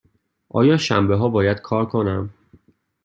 [0.49, 2.29] آیا شنبه ها باید کار کنم؟